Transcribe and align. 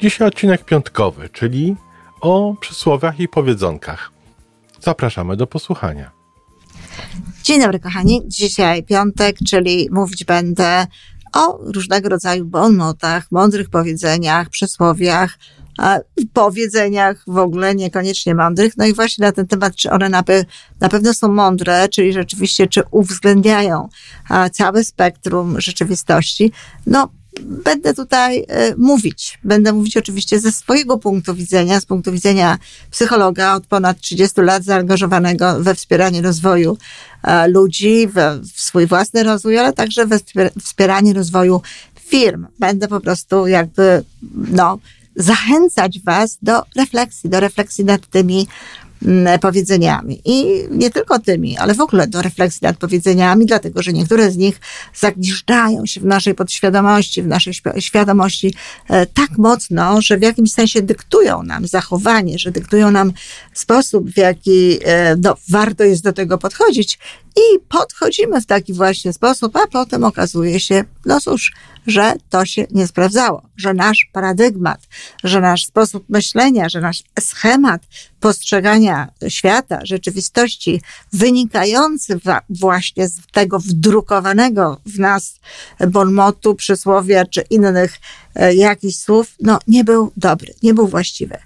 Dzisiaj 0.00 0.28
odcinek 0.28 0.64
piątkowy, 0.64 1.28
czyli 1.28 1.76
o 2.20 2.54
przysłowiach 2.60 3.20
i 3.20 3.28
powiedzonkach. 3.28 4.10
Zapraszamy 4.80 5.36
do 5.36 5.46
posłuchania. 5.46 6.10
Dzień 7.42 7.60
dobry, 7.60 7.78
kochani. 7.78 8.22
Dzisiaj 8.26 8.82
piątek, 8.82 9.36
czyli 9.48 9.88
mówić 9.90 10.24
będę 10.24 10.86
o 11.34 11.58
różnego 11.62 12.08
rodzaju 12.08 12.44
bonmotach, 12.44 13.26
mądrych 13.30 13.70
powiedzeniach, 13.70 14.48
przysłowiach, 14.48 15.38
powiedzeniach 16.32 17.24
w 17.26 17.38
ogóle 17.38 17.74
niekoniecznie 17.74 18.34
mądrych. 18.34 18.76
No 18.76 18.86
i 18.86 18.94
właśnie 18.94 19.26
na 19.26 19.32
ten 19.32 19.46
temat, 19.46 19.76
czy 19.76 19.90
one 19.90 20.08
na, 20.08 20.22
pe 20.22 20.44
na 20.80 20.88
pewno 20.88 21.14
są 21.14 21.28
mądre, 21.28 21.88
czyli 21.88 22.12
rzeczywiście, 22.12 22.66
czy 22.66 22.82
uwzględniają 22.90 23.88
całe 24.52 24.84
spektrum 24.84 25.60
rzeczywistości. 25.60 26.52
No, 26.86 27.08
będę 27.40 27.94
tutaj 27.94 28.44
e, 28.48 28.76
mówić. 28.76 29.38
Będę 29.44 29.72
mówić 29.72 29.96
oczywiście 29.96 30.40
ze 30.40 30.52
swojego 30.52 30.98
punktu 30.98 31.34
widzenia, 31.34 31.80
z 31.80 31.86
punktu 31.86 32.12
widzenia 32.12 32.58
psychologa 32.90 33.54
od 33.54 33.66
ponad 33.66 34.00
30 34.00 34.40
lat 34.40 34.64
zaangażowanego 34.64 35.62
we 35.62 35.74
wspieranie 35.74 36.22
rozwoju 36.22 36.78
e, 37.22 37.48
ludzi, 37.48 38.08
w 38.54 38.60
swój 38.60 38.86
własny 38.86 39.22
rozwój, 39.22 39.58
ale 39.58 39.72
także 39.72 40.06
we 40.06 40.18
wspieranie 40.62 41.14
rozwoju 41.14 41.62
firm. 42.00 42.46
Będę 42.58 42.88
po 42.88 43.00
prostu 43.00 43.46
jakby, 43.46 44.04
no, 44.32 44.78
zachęcać 45.16 46.00
Was 46.00 46.38
do 46.42 46.62
refleksji, 46.76 47.30
do 47.30 47.40
refleksji 47.40 47.84
nad 47.84 48.06
tymi 48.06 48.46
powiedzeniami. 49.40 50.20
I 50.24 50.64
nie 50.70 50.90
tylko 50.90 51.18
tymi, 51.18 51.58
ale 51.58 51.74
w 51.74 51.80
ogóle 51.80 52.06
do 52.06 52.22
refleksji 52.22 52.60
nad 52.62 52.76
powiedzeniami, 52.76 53.46
dlatego 53.46 53.82
że 53.82 53.92
niektóre 53.92 54.30
z 54.30 54.36
nich 54.36 54.60
zagniżdżają 54.94 55.86
się 55.86 56.00
w 56.00 56.04
naszej 56.04 56.34
podświadomości, 56.34 57.22
w 57.22 57.26
naszej 57.26 57.54
świadomości 57.78 58.54
e, 58.88 59.06
tak 59.06 59.38
mocno, 59.38 60.02
że 60.02 60.16
w 60.16 60.22
jakimś 60.22 60.52
sensie 60.52 60.82
dyktują 60.82 61.42
nam 61.42 61.66
zachowanie, 61.66 62.38
że 62.38 62.50
dyktują 62.50 62.90
nam 62.90 63.12
sposób, 63.54 64.10
w 64.10 64.16
jaki 64.16 64.78
e, 64.84 65.16
no, 65.16 65.36
warto 65.48 65.84
jest 65.84 66.02
do 66.02 66.12
tego 66.12 66.38
podchodzić. 66.38 66.98
I 67.38 67.58
podchodzimy 67.68 68.40
w 68.40 68.46
taki 68.46 68.72
właśnie 68.72 69.12
sposób, 69.12 69.56
a 69.56 69.66
potem 69.66 70.04
okazuje 70.04 70.60
się, 70.60 70.84
no 71.06 71.20
cóż, 71.20 71.52
że 71.86 72.14
to 72.30 72.46
się 72.46 72.66
nie 72.70 72.86
sprawdzało, 72.86 73.42
że 73.56 73.74
nasz 73.74 74.10
paradygmat, 74.12 74.80
że 75.24 75.40
nasz 75.40 75.66
sposób 75.66 76.04
myślenia, 76.08 76.68
że 76.68 76.80
nasz 76.80 77.02
schemat 77.20 77.82
postrzegania 78.20 79.08
świata, 79.28 79.80
rzeczywistości, 79.82 80.82
wynikający 81.12 82.20
właśnie 82.50 83.08
z 83.08 83.20
tego 83.32 83.58
wdrukowanego 83.58 84.80
w 84.86 84.98
nas 84.98 85.40
bonmotu, 85.88 86.54
przysłowia 86.54 87.26
czy 87.26 87.40
innych 87.50 87.98
e, 88.34 88.54
jakichś 88.54 88.96
słów, 88.96 89.34
no 89.40 89.58
nie 89.68 89.84
był 89.84 90.12
dobry, 90.16 90.54
nie 90.62 90.74
był 90.74 90.88
właściwy. 90.88 91.38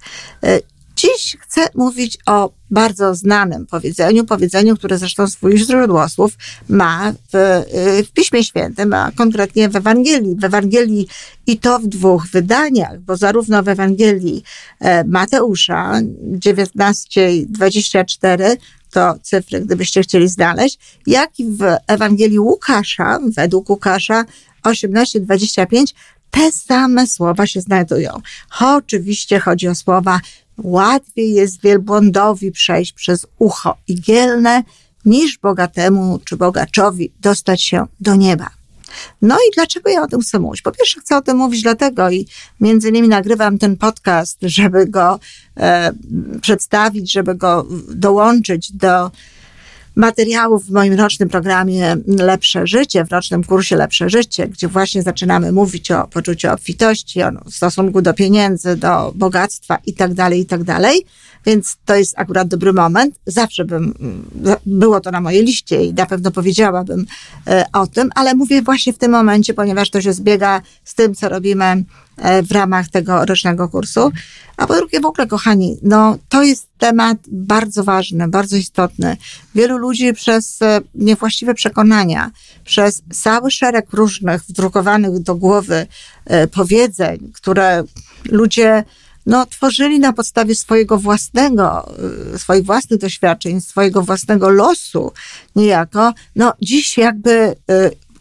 Dziś 1.02 1.36
chcę 1.40 1.68
mówić 1.74 2.18
o 2.26 2.52
bardzo 2.70 3.14
znanym 3.14 3.66
powiedzeniu, 3.66 4.24
powiedzeniu, 4.24 4.76
które 4.76 4.98
zresztą 4.98 5.26
swój 5.26 5.58
źródłosłów 5.58 6.32
ma 6.68 7.12
w, 7.12 7.34
y, 7.34 7.64
w 8.04 8.12
Piśmie 8.12 8.44
Świętym, 8.44 8.92
a 8.92 9.12
konkretnie 9.16 9.68
w 9.68 9.76
Ewangelii. 9.76 10.36
W 10.36 10.44
Ewangelii 10.44 11.08
i 11.46 11.58
to 11.58 11.78
w 11.78 11.86
dwóch 11.86 12.26
wydaniach, 12.26 13.00
bo 13.00 13.16
zarówno 13.16 13.62
w 13.62 13.68
Ewangelii 13.68 14.42
e, 14.80 15.04
Mateusza 15.04 16.00
19:24 16.32 18.56
to 18.90 19.14
cyfry, 19.22 19.60
gdybyście 19.60 20.02
chcieli 20.02 20.28
znaleźć, 20.28 20.78
jak 21.06 21.40
i 21.40 21.44
w 21.44 21.76
Ewangelii 21.86 22.38
Łukasza, 22.38 23.18
według 23.36 23.70
Łukasza 23.70 24.24
18:25 24.64 25.94
te 26.30 26.52
same 26.52 27.06
słowa 27.06 27.46
się 27.46 27.60
znajdują. 27.60 28.20
Oczywiście 28.60 29.40
chodzi 29.40 29.68
o 29.68 29.74
słowa 29.74 30.20
Łatwiej 30.62 31.34
jest 31.34 31.62
wielbłądowi 31.62 32.52
przejść 32.52 32.92
przez 32.92 33.26
ucho 33.38 33.76
igielne, 33.88 34.62
niż 35.04 35.38
bogatemu 35.38 36.20
czy 36.24 36.36
bogaczowi 36.36 37.12
dostać 37.20 37.62
się 37.62 37.86
do 38.00 38.14
nieba. 38.14 38.50
No 39.22 39.36
i 39.36 39.54
dlaczego 39.54 39.90
ja 39.90 40.02
o 40.02 40.06
tym 40.06 40.20
chcę 40.20 40.38
mówić? 40.38 40.62
Po 40.62 40.72
pierwsze, 40.72 41.00
chcę 41.00 41.16
o 41.16 41.22
tym 41.22 41.36
mówić 41.36 41.62
dlatego 41.62 42.10
i 42.10 42.26
między 42.60 42.88
innymi 42.88 43.08
nagrywam 43.08 43.58
ten 43.58 43.76
podcast, 43.76 44.38
żeby 44.42 44.86
go 44.86 45.20
e, 45.56 45.92
przedstawić, 46.40 47.12
żeby 47.12 47.34
go 47.34 47.66
dołączyć 47.88 48.72
do 48.72 49.10
materiałów 49.96 50.66
w 50.66 50.70
moim 50.70 50.94
rocznym 50.94 51.28
programie 51.28 51.96
Lepsze 52.06 52.66
Życie, 52.66 53.04
w 53.04 53.12
rocznym 53.12 53.44
kursie 53.44 53.76
Lepsze 53.76 54.10
Życie, 54.10 54.48
gdzie 54.48 54.68
właśnie 54.68 55.02
zaczynamy 55.02 55.52
mówić 55.52 55.90
o 55.90 56.08
poczuciu 56.08 56.50
obfitości, 56.50 57.22
o 57.22 57.30
stosunku 57.50 58.02
do 58.02 58.14
pieniędzy, 58.14 58.76
do 58.76 59.12
bogactwa 59.14 59.78
i 59.86 59.94
tak 59.94 60.14
dalej, 60.14 60.40
i 60.40 60.46
tak 60.46 60.64
dalej. 60.64 61.06
Więc 61.46 61.76
to 61.84 61.94
jest 61.94 62.14
akurat 62.16 62.48
dobry 62.48 62.72
moment. 62.72 63.20
Zawsze 63.26 63.64
bym, 63.64 63.94
było 64.66 65.00
to 65.00 65.10
na 65.10 65.20
mojej 65.20 65.44
liście 65.44 65.84
i 65.84 65.94
na 65.94 66.06
pewno 66.06 66.30
powiedziałabym 66.30 67.06
e, 67.46 67.64
o 67.72 67.86
tym, 67.86 68.10
ale 68.14 68.34
mówię 68.34 68.62
właśnie 68.62 68.92
w 68.92 68.98
tym 68.98 69.12
momencie, 69.12 69.54
ponieważ 69.54 69.90
to 69.90 70.00
się 70.00 70.12
zbiega 70.12 70.62
z 70.84 70.94
tym, 70.94 71.14
co 71.14 71.28
robimy 71.28 71.84
w 72.42 72.52
ramach 72.52 72.88
tego 72.88 73.24
rocznego 73.24 73.68
kursu. 73.68 74.12
A 74.56 74.66
po 74.66 74.74
drugie, 74.74 75.00
w 75.00 75.06
ogóle, 75.06 75.26
kochani, 75.26 75.78
no 75.82 76.18
to 76.28 76.42
jest 76.42 76.68
temat 76.78 77.18
bardzo 77.28 77.84
ważny, 77.84 78.28
bardzo 78.28 78.56
istotny. 78.56 79.16
Wielu 79.54 79.78
ludzi 79.78 80.12
przez 80.12 80.62
e, 80.62 80.80
niewłaściwe 80.94 81.54
przekonania, 81.54 82.30
przez 82.64 83.02
cały 83.12 83.50
szereg 83.50 83.92
różnych 83.92 84.42
wdrukowanych 84.42 85.18
do 85.18 85.34
głowy 85.34 85.86
powiedzeń, 86.52 87.32
które 87.34 87.84
ludzie 88.30 88.84
no, 89.26 89.46
tworzyli 89.46 90.00
na 90.00 90.12
podstawie 90.12 90.54
swojego 90.54 90.98
własnego, 90.98 91.94
swoich 92.36 92.64
własnych 92.64 93.00
doświadczeń, 93.00 93.60
swojego 93.60 94.02
własnego 94.02 94.50
losu 94.50 95.12
niejako, 95.56 96.12
no, 96.36 96.52
dziś 96.60 96.98
jakby 96.98 97.56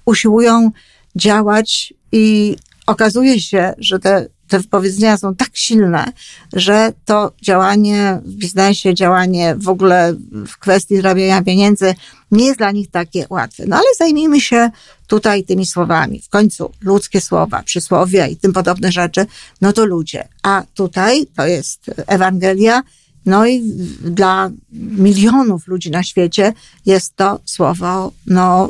usiłują 0.05 0.71
działać 1.15 1.93
i 2.11 2.55
okazuje 2.87 3.39
się, 3.39 3.73
że 3.77 3.99
te 3.99 4.27
te 4.51 4.59
wypowiedzenia 4.59 5.17
są 5.17 5.35
tak 5.35 5.49
silne, 5.53 6.05
że 6.53 6.93
to 7.05 7.31
działanie 7.41 8.19
w 8.25 8.33
biznesie, 8.33 8.93
działanie 8.93 9.55
w 9.57 9.69
ogóle 9.69 10.15
w 10.47 10.57
kwestii 10.57 10.95
zarabiania 10.95 11.41
pieniędzy 11.41 11.95
nie 12.31 12.45
jest 12.45 12.57
dla 12.57 12.71
nich 12.71 12.91
takie 12.91 13.25
łatwe. 13.29 13.63
No 13.67 13.75
ale 13.75 13.85
zajmijmy 13.97 14.41
się 14.41 14.69
tutaj 15.07 15.43
tymi 15.43 15.65
słowami. 15.65 16.21
W 16.21 16.29
końcu 16.29 16.71
ludzkie 16.81 17.21
słowa, 17.21 17.63
przysłowia 17.63 18.27
i 18.27 18.35
tym 18.35 18.53
podobne 18.53 18.91
rzeczy, 18.91 19.25
no 19.61 19.73
to 19.73 19.85
ludzie. 19.85 20.27
A 20.43 20.63
tutaj 20.73 21.25
to 21.35 21.47
jest 21.47 21.91
Ewangelia, 22.07 22.83
no 23.25 23.47
i 23.47 23.61
dla 24.03 24.49
milionów 24.73 25.67
ludzi 25.67 25.91
na 25.91 26.03
świecie 26.03 26.53
jest 26.85 27.15
to 27.15 27.39
słowo, 27.45 28.11
no, 28.27 28.69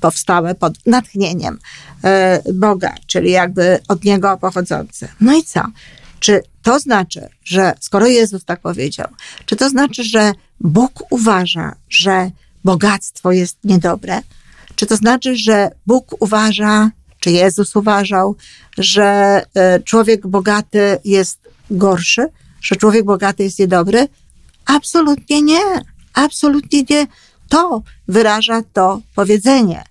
powstałe 0.00 0.54
pod 0.54 0.86
natchnieniem 0.86 1.58
e, 2.04 2.42
Boga, 2.54 2.94
czyli 3.06 3.30
jakby 3.30 3.78
od 3.88 4.04
Niego 4.04 4.38
pochodzące. 4.40 5.08
No 5.20 5.36
i 5.36 5.42
co? 5.42 5.62
Czy 6.20 6.42
to 6.62 6.78
znaczy, 6.78 7.28
że 7.44 7.72
skoro 7.80 8.06
Jezus 8.06 8.44
tak 8.44 8.60
powiedział, 8.60 9.06
czy 9.46 9.56
to 9.56 9.68
znaczy, 9.68 10.04
że 10.04 10.32
Bóg 10.60 11.04
uważa, 11.10 11.74
że 11.88 12.30
bogactwo 12.64 13.32
jest 13.32 13.56
niedobre? 13.64 14.20
Czy 14.76 14.86
to 14.86 14.96
znaczy, 14.96 15.36
że 15.36 15.70
Bóg 15.86 16.22
uważa, 16.22 16.90
czy 17.20 17.30
Jezus 17.30 17.76
uważał, 17.76 18.36
że 18.78 19.42
e, 19.54 19.80
człowiek 19.80 20.26
bogaty 20.26 20.98
jest 21.04 21.40
gorszy, 21.70 22.26
że 22.60 22.76
człowiek 22.76 23.04
bogaty 23.04 23.42
jest 23.42 23.58
niedobry? 23.58 24.08
Absolutnie 24.64 25.42
nie. 25.42 25.60
Absolutnie 26.14 26.82
nie. 26.90 27.06
To 27.48 27.82
wyraża 28.08 28.62
to 28.72 29.00
powiedzenie. 29.14 29.84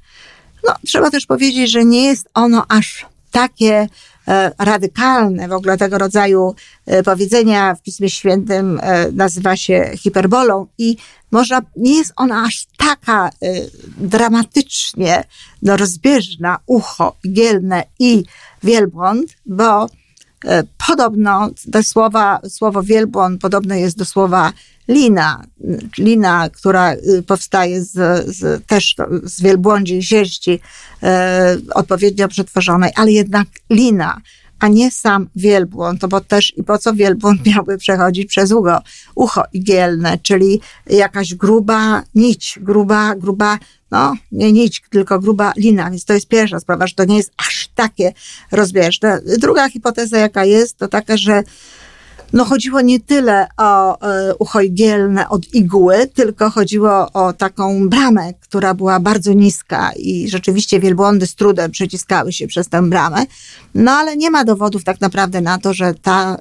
No, 0.68 0.74
trzeba 0.86 1.12
też 1.12 1.26
powiedzieć, 1.26 1.72
że 1.72 1.86
nie 1.86 2.06
jest 2.06 2.30
ono 2.34 2.66
aż 2.70 3.06
takie 3.32 3.88
e, 4.28 4.52
radykalne, 4.60 5.48
w 5.48 5.54
ogóle 5.54 5.78
tego 5.78 5.98
rodzaju 5.98 6.56
e, 6.86 7.04
powiedzenia 7.04 7.76
w 7.76 7.82
Pismie 7.82 8.10
Świętym 8.10 8.80
e, 8.84 9.12
nazywa 9.12 9.56
się 9.56 9.92
hiperbolą 9.98 10.68
i 10.78 10.98
można, 11.32 11.62
nie 11.76 11.98
jest 11.98 12.14
ona 12.16 12.44
aż 12.44 12.66
taka 12.78 13.30
dramatycznie 13.98 15.24
no, 15.62 15.78
rozbieżna, 15.78 16.60
ucho, 16.66 17.16
gielne 17.34 17.84
i 18.00 18.24
wielbłąd, 18.64 19.38
bo 19.46 19.90
podobno 20.88 21.50
te 21.72 21.84
słowa, 21.84 22.40
słowo 22.50 22.84
wielbłąd 22.84 23.42
podobne 23.42 23.80
jest 23.80 23.98
do 23.98 24.06
słowa 24.06 24.54
lina, 24.88 25.44
lina, 25.98 26.50
która 26.50 26.94
y, 26.94 27.24
powstaje 27.28 27.84
z, 27.84 28.26
z 28.38 28.66
też 28.66 28.96
z 29.24 29.42
wielbłądziej 29.42 30.04
sierści 30.04 30.60
e, 31.04 31.58
odpowiednio 31.74 32.28
przetworzonej, 32.28 32.92
ale 32.96 33.12
jednak 33.12 33.48
lina 33.70 34.22
a 34.60 34.68
nie 34.68 34.92
sam 34.92 35.30
wielbłąd, 35.36 36.02
to 36.02 36.08
bo 36.08 36.22
też 36.22 36.58
i 36.58 36.64
po 36.64 36.78
co 36.78 36.94
wielbłąd 36.94 37.46
miałby 37.46 37.78
przechodzić 37.78 38.30
przez 38.30 38.52
ucho, 38.52 38.82
ucho 39.16 39.44
igielne, 39.54 40.18
czyli 40.18 40.62
jakaś 40.90 41.36
gruba 41.36 42.04
nić, 42.16 42.60
gruba, 42.62 43.16
gruba, 43.16 43.60
no 43.92 44.16
nie 44.32 44.52
nić, 44.52 44.82
tylko 44.90 45.20
gruba 45.20 45.54
lina, 45.58 45.90
więc 45.90 46.06
to 46.06 46.14
jest 46.14 46.28
pierwsza 46.28 46.60
sprawa, 46.60 46.88
że 46.88 46.96
to 46.96 47.06
nie 47.06 47.18
jest 47.18 47.32
aż 47.38 47.70
takie 47.76 48.14
rozbieżne. 48.52 49.22
Druga 49.38 49.70
hipoteza, 49.70 50.18
jaka 50.18 50.46
jest, 50.46 50.78
to 50.78 50.88
taka, 50.88 51.18
że 51.18 51.44
no 52.34 52.46
chodziło 52.46 52.82
nie 52.82 53.00
tyle 53.00 53.48
o 53.58 54.02
e, 54.02 54.36
ucho 54.36 54.62
igielne 54.62 55.30
od 55.30 55.54
igły, 55.54 56.08
tylko 56.14 56.50
chodziło 56.50 57.12
o 57.12 57.34
taką 57.34 57.90
bramę, 57.90 58.34
która 58.34 58.74
była 58.74 59.00
bardzo 59.00 59.34
niska 59.34 59.92
i 59.96 60.30
rzeczywiście 60.30 60.80
wielbłądy 60.80 61.28
z 61.28 61.36
trudem 61.36 61.72
przyciskały 61.72 62.34
się 62.34 62.48
przez 62.48 62.70
tę 62.70 62.90
bramę. 62.90 63.26
No 63.76 63.92
ale 63.92 64.18
nie 64.18 64.32
ma 64.32 64.44
dowodów 64.44 64.84
tak 64.84 65.02
naprawdę 65.02 65.42
na 65.42 65.58
to, 65.58 65.74
że 65.74 65.94
ta, 65.94 66.38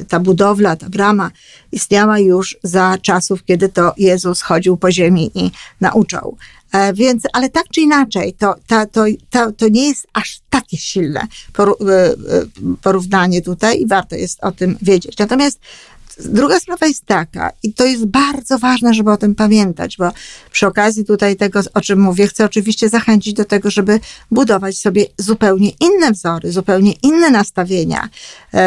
y, 0.00 0.04
ta 0.04 0.20
budowla, 0.20 0.76
ta 0.76 0.88
brama 0.88 1.30
istniała 1.72 2.18
już 2.18 2.56
za 2.62 2.98
czasów, 3.02 3.44
kiedy 3.44 3.68
to 3.68 3.92
Jezus 3.96 4.42
chodził 4.42 4.76
po 4.76 4.92
ziemi 4.92 5.30
i 5.34 5.50
nauczał. 5.80 6.36
E, 6.74 6.92
więc, 6.92 7.22
ale 7.32 7.48
tak 7.48 7.64
czy 7.74 7.80
inaczej, 7.80 8.32
to, 8.32 8.54
to, 8.66 8.86
to, 8.86 9.04
to, 9.30 9.52
to 9.52 9.68
nie 9.68 9.88
jest 9.88 10.06
aż 10.12 10.40
takie 10.50 10.76
silne 10.76 11.20
e, 11.58 11.62
e, 11.62 12.14
porównanie 12.82 13.42
tutaj 13.42 13.80
i 13.80 13.86
warto 13.86 14.16
jest 14.16 14.44
o 14.44 14.52
tym 14.52 14.76
wiedzieć. 14.82 15.18
Natomiast 15.18 15.58
Druga 16.18 16.60
sprawa 16.60 16.86
jest 16.86 17.06
taka, 17.06 17.50
i 17.62 17.72
to 17.72 17.86
jest 17.86 18.04
bardzo 18.04 18.58
ważne, 18.58 18.94
żeby 18.94 19.10
o 19.10 19.16
tym 19.16 19.34
pamiętać, 19.34 19.96
bo 19.96 20.10
przy 20.50 20.66
okazji 20.66 21.04
tutaj 21.04 21.36
tego, 21.36 21.60
o 21.74 21.80
czym 21.80 22.00
mówię, 22.00 22.26
chcę 22.26 22.44
oczywiście 22.44 22.88
zachęcić 22.88 23.34
do 23.34 23.44
tego, 23.44 23.70
żeby 23.70 24.00
budować 24.30 24.78
sobie 24.78 25.06
zupełnie 25.18 25.70
inne 25.80 26.12
wzory, 26.12 26.52
zupełnie 26.52 26.92
inne 27.02 27.30
nastawienia, 27.30 28.08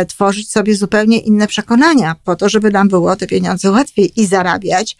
tworzyć 0.08 0.52
sobie 0.52 0.76
zupełnie 0.76 1.20
inne 1.20 1.48
przekonania, 1.48 2.16
po 2.24 2.36
to, 2.36 2.50
żeby 2.50 2.72
nam 2.72 2.88
było 2.88 3.16
te 3.16 3.28
pieniądze 3.28 3.72
łatwiej 3.72 4.22
i 4.22 4.26
zarabiać, 4.26 4.98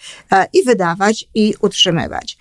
i 0.54 0.64
wydawać, 0.64 1.26
i 1.36 1.54
utrzymywać. 1.62 2.38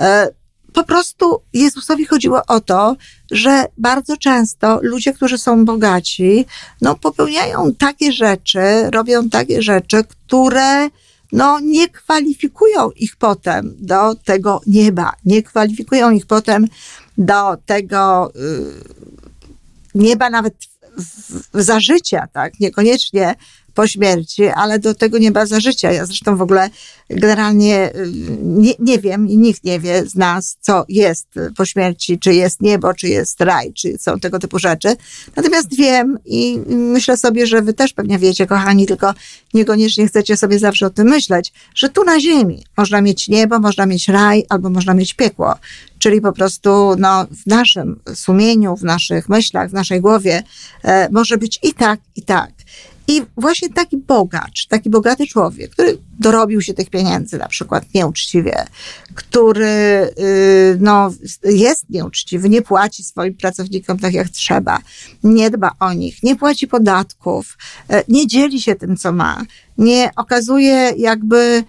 E, 0.00 0.28
po 0.72 0.84
prostu 0.84 1.42
Jezusowi 1.52 2.04
chodziło 2.06 2.42
o 2.48 2.60
to, 2.60 2.96
że 3.30 3.64
bardzo 3.78 4.16
często 4.16 4.78
ludzie, 4.82 5.12
którzy 5.12 5.38
są 5.38 5.64
bogaci, 5.64 6.46
no 6.80 6.94
popełniają 6.94 7.74
takie 7.74 8.12
rzeczy, 8.12 8.90
robią 8.90 9.28
takie 9.30 9.62
rzeczy, 9.62 10.04
które 10.04 10.88
no, 11.32 11.60
nie 11.60 11.88
kwalifikują 11.88 12.90
ich 12.90 13.16
potem 13.16 13.74
do 13.78 14.14
tego 14.14 14.60
nieba, 14.66 15.12
nie 15.24 15.42
kwalifikują 15.42 16.10
ich 16.10 16.26
potem 16.26 16.66
do 17.18 17.56
tego 17.66 18.32
y, 18.36 18.84
nieba 19.94 20.30
nawet 20.30 20.54
w, 20.98 21.40
w, 21.54 21.62
za 21.62 21.80
życia, 21.80 22.28
tak? 22.32 22.60
Niekoniecznie 22.60 23.34
po 23.74 23.86
śmierci, 23.86 24.46
ale 24.46 24.78
do 24.78 24.94
tego 24.94 25.18
nieba 25.18 25.46
za 25.46 25.60
życia. 25.60 25.92
Ja 25.92 26.06
zresztą 26.06 26.36
w 26.36 26.42
ogóle 26.42 26.70
generalnie 27.10 27.94
y, 27.94 28.10
nie, 28.42 28.72
nie 28.78 28.98
wiem 28.98 29.28
i 29.28 29.36
nikt 29.36 29.64
nie 29.64 29.80
wie 29.80 30.06
z 30.06 30.14
nas, 30.14 30.56
co 30.60 30.84
jest 30.88 31.26
po 31.56 31.64
śmierci, 31.64 32.18
czy 32.18 32.34
jest 32.34 32.60
niebo, 32.60 32.94
czy 32.94 33.08
jest 33.08 33.40
raj, 33.40 33.72
czy 33.72 33.98
są 33.98 34.20
tego 34.20 34.38
typu 34.38 34.58
rzeczy. 34.58 34.96
Natomiast 35.36 35.76
wiem 35.76 36.18
i 36.24 36.58
myślę 36.68 37.16
sobie, 37.16 37.46
że 37.46 37.62
wy 37.62 37.72
też 37.72 37.92
pewnie 37.92 38.18
wiecie, 38.18 38.46
kochani, 38.46 38.86
tylko 38.86 39.14
niekoniecznie 39.54 40.06
chcecie 40.06 40.36
sobie 40.36 40.58
zawsze 40.58 40.86
o 40.86 40.90
tym 40.90 41.08
myśleć, 41.08 41.52
że 41.74 41.88
tu 41.88 42.04
na 42.04 42.20
ziemi 42.20 42.64
można 42.76 43.00
mieć 43.00 43.28
niebo, 43.28 43.58
można 43.58 43.86
mieć 43.86 44.08
raj, 44.08 44.44
albo 44.48 44.70
można 44.70 44.94
mieć 44.94 45.14
piekło. 45.14 45.54
Czyli 45.98 46.20
po 46.20 46.32
prostu 46.32 46.94
no, 46.98 47.26
w 47.26 47.46
naszym 47.46 48.00
sumieniu, 48.14 48.76
w 48.76 48.84
naszych 48.84 49.28
myślach, 49.28 49.70
w 49.70 49.72
naszej 49.72 50.00
głowie 50.00 50.42
e, 50.82 51.08
może 51.12 51.38
być 51.38 51.58
i 51.62 51.74
tak, 51.74 52.00
i 52.16 52.22
tak. 52.22 52.50
I 53.08 53.22
właśnie 53.36 53.68
taki 53.68 53.96
bogacz, 53.96 54.66
taki 54.66 54.90
bogaty 54.90 55.26
człowiek, 55.26 55.70
który 55.70 55.98
dorobił 56.18 56.60
się 56.60 56.74
tych 56.74 56.90
pieniędzy 56.90 57.38
na 57.38 57.48
przykład 57.48 57.94
nieuczciwie, 57.94 58.64
który 59.14 59.66
y, 60.18 60.78
no, 60.80 61.10
jest 61.44 61.90
nieuczciwy, 61.90 62.48
nie 62.48 62.62
płaci 62.62 63.04
swoim 63.04 63.34
pracownikom 63.34 63.98
tak 63.98 64.14
jak 64.14 64.28
trzeba, 64.28 64.78
nie 65.24 65.50
dba 65.50 65.70
o 65.80 65.92
nich, 65.92 66.22
nie 66.22 66.36
płaci 66.36 66.68
podatków, 66.68 67.58
e, 67.88 68.04
nie 68.08 68.26
dzieli 68.26 68.60
się 68.60 68.74
tym, 68.74 68.96
co 68.96 69.12
ma, 69.12 69.42
nie 69.78 70.10
okazuje 70.16 70.92
jakby 70.96 71.64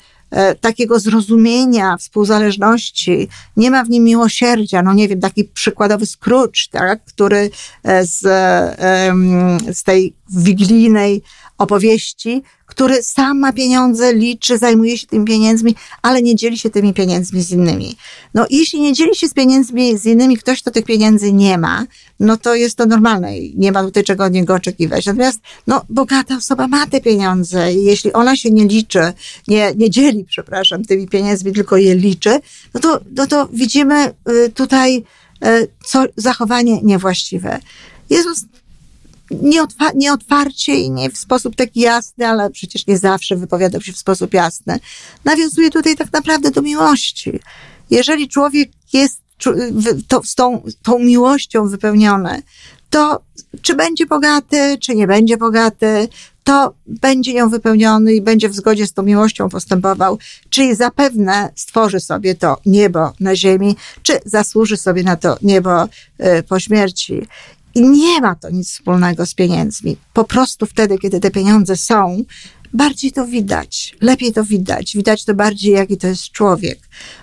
takiego 0.62 1.00
zrozumienia, 1.00 1.98
współzależności, 1.98 3.28
nie 3.58 3.72
ma 3.72 3.84
w 3.84 3.90
nim 3.90 4.04
miłosierdzia, 4.04 4.84
no 4.84 4.94
nie 4.94 5.08
wiem, 5.08 5.20
taki 5.20 5.44
przykładowy 5.44 6.06
Scrooge, 6.06 6.70
tak, 6.72 7.06
który 7.06 7.50
e, 7.84 8.06
z, 8.06 8.20
z 9.78 9.84
tej 9.84 10.16
wigilijnej 10.30 11.22
opowieści, 11.58 12.44
który 12.76 13.04
sam 13.04 13.40
ma 13.40 13.54
pieniądze, 13.54 14.14
liczy, 14.14 14.58
zajmuje 14.58 14.98
się 14.98 15.08
tymi 15.08 15.26
pieniędzmi, 15.26 15.76
ale 16.02 16.22
nie 16.22 16.36
dzieli 16.36 16.58
się 16.58 16.70
tymi 16.70 16.94
pieniędzmi 16.94 17.42
z 17.42 17.52
innymi. 17.52 17.96
No 18.34 18.46
jeśli 18.50 18.82
nie 18.82 18.94
dzieli 18.94 19.16
się 19.16 19.28
z 19.28 19.34
pieniędzmi 19.34 19.98
z 19.98 20.06
innymi, 20.06 20.38
ktoś, 20.38 20.62
kto 20.62 20.72
tych 20.72 20.86
pieniędzy 20.86 21.34
nie 21.34 21.58
ma, 21.58 21.86
no 22.20 22.38
to 22.38 22.56
jest 22.56 22.78
to 22.78 22.86
normalne 22.86 23.38
i 23.38 23.54
nie 23.58 23.72
ma 23.72 23.84
tutaj 23.84 24.04
czego 24.04 24.24
od 24.24 24.34
niego 24.34 24.54
oczekiwać. 24.54 25.06
Natomiast, 25.06 25.40
no, 25.68 25.82
bogata 25.90 26.36
osoba 26.38 26.68
ma 26.68 26.88
te 26.88 27.02
pieniądze 27.02 27.74
i 27.74 27.84
jeśli 27.84 28.14
ona 28.14 28.36
się 28.36 28.52
nie 28.52 28.66
liczy, 28.66 29.14
nie, 29.48 29.74
nie 29.76 29.90
dzieli, 29.90 30.26
przepraszam, 30.26 30.86
tymi 30.86 31.08
pieniędzmi, 31.08 31.54
tylko 31.54 31.78
je 31.78 31.96
liczy, 31.96 32.40
no 32.74 32.80
to, 32.80 33.00
no 33.16 33.28
to 33.28 33.48
widzimy 33.54 34.14
y, 34.30 34.50
tutaj 34.50 35.04
y, 35.46 35.68
co, 35.86 36.04
zachowanie 36.16 36.82
niewłaściwe. 36.82 37.60
Jezus 38.10 38.46
nieotwarcie 39.96 40.76
i 40.76 40.92
nie 40.92 41.10
w 41.10 41.18
sposób 41.18 41.56
taki 41.56 41.80
jasny, 41.80 42.28
ale 42.28 42.50
przecież 42.50 42.88
nie 42.88 42.98
zawsze 42.98 43.36
wypowiadał 43.36 43.82
się 43.82 43.94
w 43.94 43.98
sposób 43.98 44.34
jasny, 44.34 44.80
nawiązuje 45.26 45.70
tutaj 45.70 45.96
tak 45.96 46.14
naprawdę 46.14 46.52
do 46.52 46.62
miłości. 46.62 47.40
Jeżeli 47.90 48.30
człowiek 48.30 48.70
jest 48.94 49.22
to, 50.08 50.24
z 50.24 50.36
tą, 50.36 50.64
tą 50.84 51.00
miłością 51.00 51.68
wypełniony, 51.68 52.42
to 52.90 53.22
czy 53.62 53.76
będzie 53.76 54.06
bogaty, 54.06 54.78
czy 54.82 54.96
nie 54.96 55.08
będzie 55.08 55.38
bogaty, 55.38 56.08
to 56.44 56.74
będzie 56.88 57.32
ją 57.32 57.50
wypełniony 57.50 58.14
i 58.14 58.22
będzie 58.22 58.50
w 58.50 58.56
zgodzie 58.56 58.88
z 58.88 58.94
tą 58.94 59.04
miłością 59.04 59.50
postępował, 59.50 60.18
czyli 60.50 60.76
zapewne 60.76 61.50
stworzy 61.56 62.00
sobie 62.00 62.36
to 62.36 62.58
niebo 62.66 63.14
na 63.20 63.36
ziemi, 63.36 63.76
czy 64.04 64.20
zasłuży 64.26 64.78
sobie 64.78 65.04
na 65.04 65.16
to 65.16 65.38
niebo 65.42 65.84
y, 65.84 66.44
po 66.50 66.60
śmierci. 66.60 67.28
I 67.76 67.82
nie 67.82 68.22
ma 68.22 68.36
to 68.36 68.50
nic 68.50 68.72
wspólnego 68.72 69.26
z 69.26 69.34
pieniędzmi. 69.34 69.98
Po 70.14 70.24
prostu 70.24 70.66
wtedy, 70.66 70.98
kiedy 70.98 71.20
te 71.20 71.32
pieniądze 71.32 71.76
są, 71.78 72.24
bardziej 72.76 73.12
to 73.12 73.26
widać, 73.26 73.96
lepiej 74.02 74.34
to 74.34 74.44
widać. 74.44 74.96
Widać 74.96 75.26
to 75.26 75.34
bardziej, 75.34 75.74
jaki 75.74 75.98
to 75.98 76.08
jest 76.08 76.32
człowiek, 76.32 76.80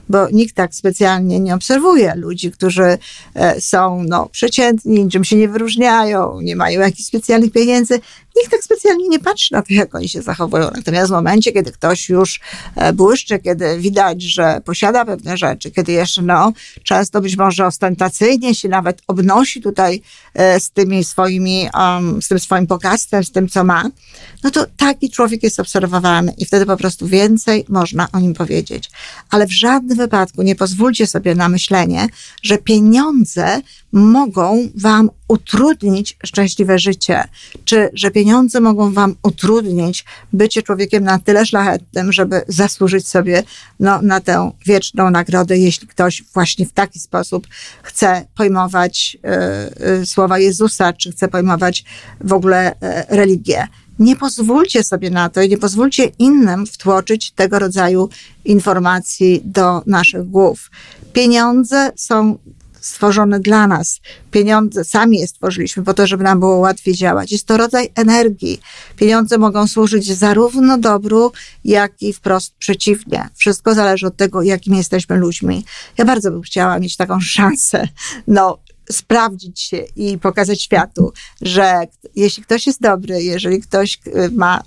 bo 0.09 0.29
nikt 0.31 0.55
tak 0.55 0.75
specjalnie 0.75 1.41
nie 1.41 1.55
obserwuje 1.55 2.15
ludzi, 2.17 2.51
którzy 2.51 2.99
e, 3.35 3.61
są 3.61 4.05
no, 4.09 4.29
przeciętni, 4.29 5.05
niczym 5.05 5.25
się 5.25 5.37
nie 5.37 5.49
wyróżniają, 5.49 6.41
nie 6.41 6.57
mają 6.57 6.81
jakichś 6.81 7.09
specjalnych 7.09 7.53
pieniędzy 7.53 8.01
nikt 8.37 8.51
tak 8.51 8.65
specjalnie 8.65 9.09
nie 9.09 9.19
patrzy 9.19 9.53
na 9.53 9.63
to, 9.63 9.75
jak 9.75 9.95
oni 9.95 10.09
się 10.09 10.23
zachowują. 10.23 10.71
Natomiast 10.77 11.09
w 11.09 11.13
momencie, 11.13 11.53
kiedy 11.53 11.73
ktoś 11.73 12.09
już 12.09 12.41
e, 12.77 12.93
błyszczy, 12.93 13.39
kiedy 13.39 13.79
widać, 13.79 14.23
że 14.23 14.61
posiada 14.65 15.05
pewne 15.05 15.37
rzeczy, 15.37 15.71
kiedy 15.71 15.93
jeszcze, 15.93 16.23
no, 16.23 16.53
często 16.83 17.21
być 17.21 17.37
może 17.37 17.67
ostentacyjnie 17.67 18.55
się 18.55 18.69
nawet 18.69 19.03
obnosi 19.07 19.61
tutaj 19.61 20.03
e, 20.35 20.61
z 20.61 20.71
tymi 20.71 21.05
swoimi, 21.05 21.69
um, 21.75 22.23
z 22.23 22.29
tym 22.29 22.39
swoim 22.39 22.67
bogactwem, 22.67 23.25
z 23.25 23.33
tym, 23.33 23.49
co 23.49 23.65
ma, 23.65 23.91
no 24.45 24.51
to 24.51 24.67
taki 24.77 25.11
człowiek 25.11 25.42
jest 25.43 25.61
obserwowany 25.61 26.35
i 26.39 26.45
wtedy 26.45 26.67
po 26.67 26.77
prostu 26.77 27.07
więcej 27.07 27.65
można 27.69 28.09
o 28.13 28.21
nim 28.21 28.35
powiedzieć. 28.35 28.91
Ale 29.31 29.47
w 29.47 29.53
żadnym 29.53 29.99
wypadku 29.99 30.43
nie 30.43 30.57
pozwólcie 30.57 31.07
sobie 31.07 31.35
na 31.35 31.49
myślenie, 31.49 32.07
że 32.43 32.59
pieniądze 32.59 33.61
mogą 33.93 34.69
wam 34.75 35.11
utrudnić 35.29 36.17
szczęśliwe 36.25 36.79
życie, 36.79 37.25
czy 37.65 37.91
że 37.95 38.11
pieniądze 38.11 38.61
mogą 38.61 38.93
wam 38.93 39.15
utrudnić 39.23 40.05
bycie 40.33 40.63
człowiekiem 40.63 41.05
na 41.05 41.19
tyle 41.19 41.47
szlachetnym, 41.47 42.13
żeby 42.13 42.43
zasłużyć 42.49 43.09
sobie 43.09 43.43
no, 43.81 44.03
na 44.03 44.21
tę 44.21 44.53
wieczną 44.67 45.11
nagrodę, 45.11 45.59
jeśli 45.59 45.89
ktoś 45.89 46.23
właśnie 46.35 46.67
w 46.67 46.73
taki 46.73 46.99
sposób 46.99 47.47
chce 47.83 48.27
pojmować 48.35 49.17
y, 49.81 49.87
y, 50.03 50.07
słowa 50.07 50.39
Jezusa, 50.39 50.93
czy 50.93 51.13
chce 51.13 51.29
pojmować 51.29 51.85
w 52.21 52.33
ogóle 52.33 52.73
y, 52.73 52.77
religię. 53.09 53.69
Nie 54.03 54.17
pozwólcie 54.17 54.85
sobie 54.85 55.11
na 55.11 55.29
to 55.29 55.43
i 55.43 55.49
nie 55.49 55.59
pozwólcie 55.59 56.05
innym 56.19 56.67
wtłoczyć 56.67 57.31
tego 57.31 57.59
rodzaju 57.59 58.09
informacji 58.45 59.43
do 59.45 59.83
naszych 59.87 60.31
głów. 60.31 60.71
Pieniądze 61.13 61.93
są 61.97 62.39
stworzone 62.81 63.41
dla 63.41 63.67
nas. 63.67 64.01
Pieniądze 64.31 64.85
sami 64.85 65.19
je 65.19 65.27
stworzyliśmy 65.27 65.83
po 65.83 65.95
to, 65.95 66.07
żeby 66.07 66.25
nam 66.25 66.41
było 66.41 66.57
łatwiej 66.57 66.95
działać. 66.95 67.33
Jest 67.33 67.47
to 67.47 67.57
rodzaj 67.57 67.91
energii. 67.95 68.61
Pieniądze 68.97 69.39
mogą 69.39 69.67
służyć 69.67 70.13
zarówno 70.13 70.79
dobru, 70.79 71.33
jak 71.65 72.03
i 72.03 72.13
wprost 72.13 72.55
przeciwnie. 72.59 73.29
Wszystko 73.35 73.75
zależy 73.75 74.07
od 74.07 74.17
tego, 74.17 74.43
jakimi 74.43 74.77
jesteśmy 74.77 75.17
ludźmi. 75.17 75.65
Ja 75.99 76.05
bardzo 76.05 76.31
bym 76.31 76.43
chciała 76.43 76.79
mieć 76.79 76.97
taką 76.97 77.21
szansę, 77.21 77.89
no, 78.27 78.59
sprawdzić 78.91 79.61
się 79.61 79.77
i 79.97 80.19
pokazać 80.19 80.63
światu, 80.63 81.13
że 81.41 81.81
jeśli 82.17 82.43
ktoś 82.43 82.67
jest 82.67 82.81
dobry, 82.81 83.23
jeżeli 83.23 83.61
ktoś 83.61 83.99
y, 84.07 84.31
ma 84.31 84.59
y, 84.59 84.63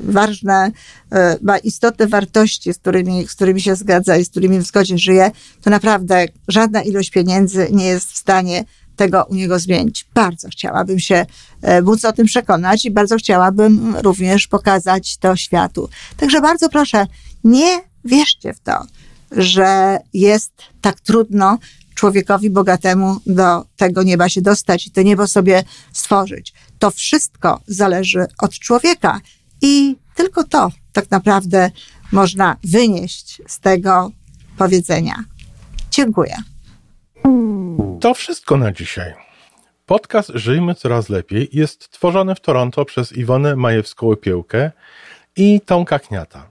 ważne, 0.00 0.70
y, 1.12 1.16
ma 1.42 1.58
istotne 1.58 2.06
wartości, 2.06 2.74
z 2.74 2.78
którymi, 2.78 3.26
z 3.26 3.34
którymi 3.34 3.60
się 3.60 3.76
zgadza 3.76 4.16
i 4.16 4.24
z 4.24 4.30
którymi 4.30 4.58
w 4.58 4.62
zgodzie 4.62 4.98
żyje, 4.98 5.30
to 5.62 5.70
naprawdę 5.70 6.26
żadna 6.48 6.82
ilość 6.82 7.10
pieniędzy 7.10 7.68
nie 7.72 7.86
jest 7.86 8.12
w 8.12 8.16
stanie 8.16 8.64
tego 8.96 9.24
u 9.24 9.34
niego 9.34 9.58
zmienić. 9.58 10.06
Bardzo 10.14 10.48
chciałabym 10.48 10.98
się 10.98 11.26
e, 11.62 11.82
móc 11.82 12.04
o 12.04 12.12
tym 12.12 12.26
przekonać 12.26 12.84
i 12.84 12.90
bardzo 12.90 13.16
chciałabym 13.16 13.96
również 13.96 14.46
pokazać 14.46 15.16
to 15.16 15.36
światu. 15.36 15.88
Także 16.16 16.40
bardzo 16.40 16.68
proszę, 16.68 17.06
nie 17.44 17.80
wierzcie 18.04 18.54
w 18.54 18.60
to, 18.60 18.84
że 19.30 19.98
jest 20.12 20.52
tak 20.80 21.00
trudno 21.00 21.58
człowiekowi 22.00 22.50
bogatemu 22.50 23.16
do 23.26 23.64
tego 23.76 24.02
nieba 24.02 24.28
się 24.28 24.42
dostać 24.42 24.86
i 24.86 24.90
to 24.90 25.02
niebo 25.02 25.26
sobie 25.26 25.64
stworzyć. 25.92 26.52
To 26.78 26.90
wszystko 26.90 27.60
zależy 27.66 28.26
od 28.38 28.52
człowieka 28.52 29.20
i 29.62 29.96
tylko 30.14 30.44
to 30.44 30.70
tak 30.92 31.10
naprawdę 31.10 31.70
można 32.12 32.56
wynieść 32.64 33.42
z 33.46 33.60
tego 33.60 34.10
powiedzenia. 34.58 35.14
Dziękuję. 35.90 36.36
To 38.00 38.14
wszystko 38.14 38.56
na 38.56 38.72
dzisiaj. 38.72 39.14
Podcast 39.86 40.32
Żyjmy 40.34 40.74
Coraz 40.74 41.08
Lepiej 41.08 41.48
jest 41.52 41.90
tworzony 41.90 42.34
w 42.34 42.40
Toronto 42.40 42.84
przez 42.84 43.12
Iwonę 43.12 43.56
Majewską-Piełkę 43.56 44.70
i 45.36 45.60
Tomka 45.60 45.98
Kniata. 45.98 46.50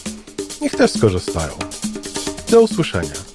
niech 0.61 0.75
też 0.75 0.91
skorzystają. 0.91 1.53
Do 2.49 2.61
usłyszenia. 2.61 3.30